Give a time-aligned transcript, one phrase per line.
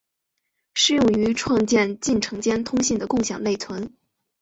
[0.73, 3.93] 适用于创建进程间通信的共享内存。